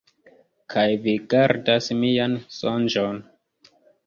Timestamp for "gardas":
1.33-1.91